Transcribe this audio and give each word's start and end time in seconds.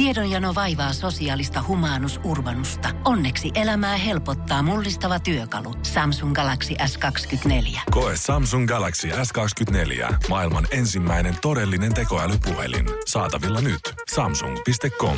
Tiedonjano 0.00 0.54
vaivaa 0.54 0.92
sosiaalista 0.92 1.64
humanus 1.68 2.20
urbanusta. 2.24 2.88
Onneksi 3.04 3.50
elämää 3.54 3.96
helpottaa 3.96 4.62
mullistava 4.62 5.20
työkalu. 5.20 5.74
Samsung 5.82 6.34
Galaxy 6.34 6.74
S24. 6.74 7.80
Koe 7.90 8.12
Samsung 8.16 8.68
Galaxy 8.68 9.08
S24. 9.08 10.14
Maailman 10.28 10.66
ensimmäinen 10.70 11.36
todellinen 11.42 11.94
tekoälypuhelin. 11.94 12.86
Saatavilla 13.06 13.60
nyt. 13.60 13.80
Samsung.com. 14.14 15.16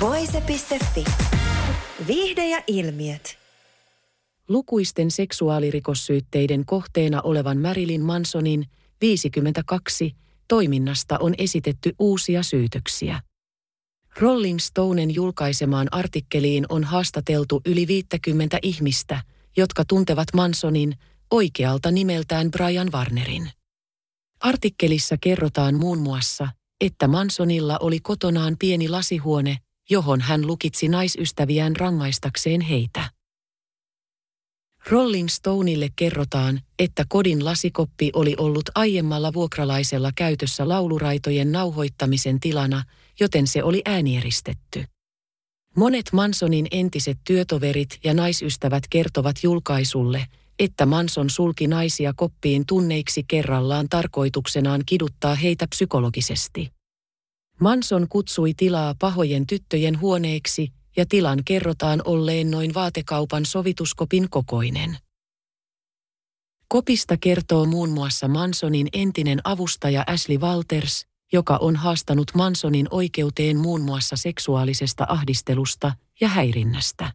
Voise.fi. 0.00 1.04
Viihde 2.06 2.48
ja 2.48 2.62
ilmiöt. 2.66 3.38
Lukuisten 4.48 5.10
seksuaalirikossyytteiden 5.10 6.66
kohteena 6.66 7.20
olevan 7.20 7.58
Marilyn 7.58 8.02
Mansonin 8.02 8.66
52 9.00 10.16
toiminnasta 10.48 11.18
on 11.18 11.34
esitetty 11.38 11.92
uusia 11.98 12.42
syytöksiä. 12.42 13.20
Rolling 14.18 14.58
Stonen 14.58 15.14
julkaisemaan 15.14 15.88
artikkeliin 15.90 16.66
on 16.68 16.84
haastateltu 16.84 17.60
yli 17.66 17.86
50 17.86 18.58
ihmistä, 18.62 19.22
jotka 19.56 19.84
tuntevat 19.84 20.28
Mansonin 20.34 20.94
oikealta 21.30 21.90
nimeltään 21.90 22.50
Brian 22.50 22.92
Warnerin. 22.92 23.50
Artikkelissa 24.40 25.16
kerrotaan 25.20 25.74
muun 25.74 25.98
muassa, 25.98 26.48
että 26.80 27.08
Mansonilla 27.08 27.78
oli 27.78 28.00
kotonaan 28.00 28.56
pieni 28.58 28.88
lasihuone, 28.88 29.58
johon 29.90 30.20
hän 30.20 30.46
lukitsi 30.46 30.88
naisystäviään 30.88 31.76
rangaistakseen 31.76 32.60
heitä. 32.60 33.10
Rolling 34.90 35.28
Stoneille 35.28 35.88
kerrotaan, 35.96 36.60
että 36.78 37.04
kodin 37.08 37.44
lasikoppi 37.44 38.10
oli 38.14 38.34
ollut 38.38 38.70
aiemmalla 38.74 39.32
vuokralaisella 39.32 40.10
käytössä 40.16 40.68
lauluraitojen 40.68 41.52
nauhoittamisen 41.52 42.40
tilana, 42.40 42.82
joten 43.20 43.46
se 43.46 43.62
oli 43.62 43.82
äänieristetty. 43.84 44.84
Monet 45.76 46.12
Mansonin 46.12 46.66
entiset 46.70 47.18
työtoverit 47.24 47.98
ja 48.04 48.14
naisystävät 48.14 48.84
kertovat 48.90 49.36
julkaisulle, 49.42 50.26
että 50.58 50.86
Manson 50.86 51.30
sulki 51.30 51.66
naisia 51.66 52.12
koppiin 52.16 52.66
tunneiksi 52.66 53.24
kerrallaan 53.28 53.88
tarkoituksenaan 53.88 54.82
kiduttaa 54.86 55.34
heitä 55.34 55.66
psykologisesti. 55.66 56.72
Manson 57.60 58.06
kutsui 58.08 58.54
tilaa 58.54 58.94
pahojen 58.98 59.46
tyttöjen 59.46 60.00
huoneeksi 60.00 60.72
ja 60.96 61.06
tilan 61.08 61.44
kerrotaan 61.44 62.02
olleen 62.04 62.50
noin 62.50 62.74
vaatekaupan 62.74 63.46
sovituskopin 63.46 64.30
kokoinen. 64.30 64.96
Kopista 66.68 67.16
kertoo 67.16 67.66
muun 67.66 67.90
muassa 67.90 68.28
Mansonin 68.28 68.88
entinen 68.92 69.40
avustaja 69.44 70.04
Ashley 70.06 70.38
Walters, 70.38 71.06
joka 71.32 71.56
on 71.56 71.76
haastanut 71.76 72.30
Mansonin 72.34 72.86
oikeuteen 72.90 73.56
muun 73.56 73.80
muassa 73.80 74.16
seksuaalisesta 74.16 75.06
ahdistelusta 75.08 75.92
ja 76.20 76.28
häirinnästä. 76.28 77.12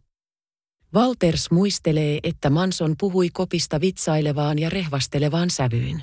Walters 0.94 1.50
muistelee, 1.50 2.20
että 2.22 2.50
Manson 2.50 2.94
puhui 2.98 3.28
kopista 3.32 3.80
vitsailevaan 3.80 4.58
ja 4.58 4.70
rehvastelevaan 4.70 5.50
sävyyn. 5.50 6.02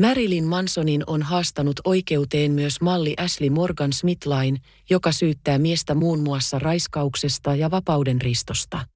Marilyn 0.00 0.44
Mansonin 0.44 1.04
on 1.06 1.22
haastanut 1.22 1.80
oikeuteen 1.84 2.52
myös 2.52 2.80
malli 2.80 3.14
Ashley 3.16 3.50
Morgan 3.50 3.92
Smithline, 3.92 4.58
joka 4.90 5.12
syyttää 5.12 5.58
miestä 5.58 5.94
muun 5.94 6.20
muassa 6.20 6.58
raiskauksesta 6.58 7.54
ja 7.54 7.70
vapaudenristosta. 7.70 8.86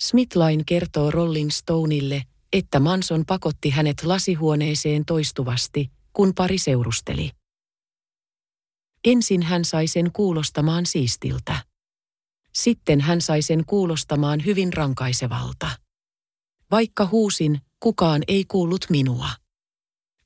Smithline 0.00 0.62
kertoo 0.66 1.10
Rolling 1.10 1.50
Stoneille, 1.50 2.22
että 2.52 2.80
Manson 2.80 3.24
pakotti 3.26 3.70
hänet 3.70 4.04
lasihuoneeseen 4.04 5.04
toistuvasti, 5.04 5.90
kun 6.12 6.32
pari 6.34 6.58
seurusteli. 6.58 7.30
Ensin 9.04 9.42
hän 9.42 9.64
sai 9.64 9.86
sen 9.86 10.12
kuulostamaan 10.12 10.86
siistiltä. 10.86 11.64
Sitten 12.52 13.00
hän 13.00 13.20
sai 13.20 13.42
sen 13.42 13.64
kuulostamaan 13.66 14.44
hyvin 14.44 14.72
rankaisevalta. 14.72 15.70
Vaikka 16.70 17.06
huusin, 17.06 17.60
kukaan 17.80 18.22
ei 18.28 18.44
kuullut 18.44 18.86
minua. 18.90 19.43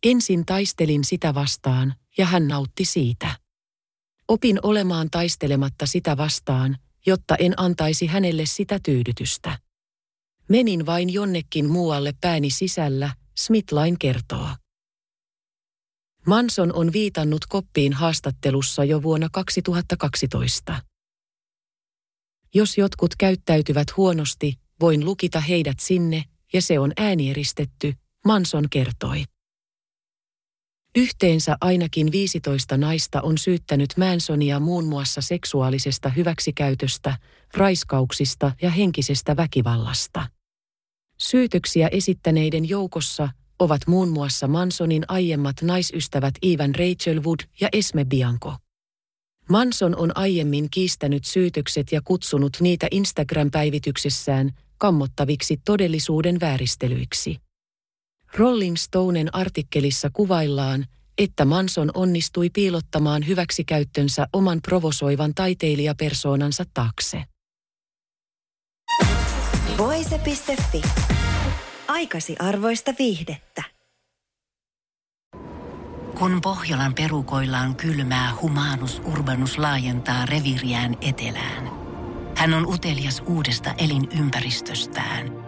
Ensin 0.03 0.47
taistelin 0.47 1.04
sitä 1.04 1.34
vastaan, 1.34 1.94
ja 2.19 2.26
hän 2.26 2.48
nautti 2.48 2.84
siitä. 2.84 3.38
Opin 4.28 4.59
olemaan 4.62 5.10
taistelematta 5.10 5.86
sitä 5.86 6.16
vastaan, 6.16 6.78
jotta 7.06 7.36
en 7.36 7.54
antaisi 7.56 8.06
hänelle 8.06 8.47
sitä 8.47 8.81
tyydytystä. 8.82 9.58
Menin 10.48 10.87
vain 10.87 11.12
jonnekin 11.12 11.70
muualle 11.70 12.14
pääni 12.20 12.50
sisällä, 12.50 13.14
Smithline 13.37 13.97
kertoo. 14.00 14.48
Manson 16.26 16.75
on 16.75 16.92
viitannut 16.92 17.47
koppiin 17.47 17.92
haastattelussa 17.92 18.84
jo 18.84 19.03
vuonna 19.03 19.28
2012. 19.32 20.82
Jos 22.54 22.78
jotkut 22.78 23.16
käyttäytyvät 23.19 23.97
huonosti, 23.97 24.54
voin 24.81 25.04
lukita 25.04 25.41
heidät 25.41 25.81
sinne, 25.81 26.25
ja 26.53 26.62
se 26.62 26.78
on 26.78 26.92
äänieristetty, 26.97 27.94
Manson 28.25 28.64
kertoi. 28.70 29.25
Yhteensä 30.97 31.56
ainakin 31.60 32.12
15 32.12 32.76
naista 32.76 33.22
on 33.22 33.38
syyttänyt 33.38 33.91
Mansonia 33.97 34.60
muun 34.60 34.84
muassa 34.84 35.21
seksuaalisesta 35.21 36.09
hyväksikäytöstä, 36.09 37.16
raiskauksista 37.54 38.53
ja 38.62 38.71
henkisestä 38.71 39.37
väkivallasta. 39.37 40.26
Syytöksiä 41.19 41.88
esittäneiden 41.88 42.69
joukossa 42.69 43.28
ovat 43.59 43.81
muun 43.87 44.09
muassa 44.09 44.49
Mansonin 44.49 45.04
aiemmat 45.09 45.62
naisystävät 45.62 46.34
Ivan 46.44 46.75
Rachel 46.75 47.22
Wood 47.22 47.41
ja 47.60 47.69
Esme 47.72 48.05
Bianco. 48.05 48.56
Manson 49.49 49.97
on 49.97 50.16
aiemmin 50.16 50.70
kiistänyt 50.70 51.25
syytökset 51.25 51.93
ja 51.93 52.00
kutsunut 52.05 52.56
niitä 52.60 52.87
Instagram-päivityksessään 52.91 54.50
kammottaviksi 54.78 55.60
todellisuuden 55.65 56.41
vääristelyiksi. 56.41 57.47
Rolling 58.34 58.76
Stonen 58.76 59.34
artikkelissa 59.34 60.10
kuvaillaan, 60.12 60.84
että 61.18 61.44
Manson 61.44 61.90
onnistui 61.94 62.50
piilottamaan 62.50 63.26
hyväksikäyttönsä 63.26 64.26
oman 64.32 64.58
provosoivan 64.62 65.34
taiteilijapersoonansa 65.34 66.64
taakse. 66.74 67.24
Voise.fi. 69.78 70.82
Aikasi 71.88 72.36
arvoista 72.38 72.94
viihdettä. 72.98 73.62
Kun 76.18 76.40
Pohjolan 76.40 76.94
perukoillaan 76.94 77.76
kylmää, 77.76 78.32
humanus 78.42 79.02
urbanus 79.04 79.58
laajentaa 79.58 80.26
reviriään 80.26 80.96
etelään. 81.00 81.70
Hän 82.36 82.54
on 82.54 82.66
utelias 82.66 83.22
uudesta 83.26 83.74
elinympäristöstään– 83.78 85.32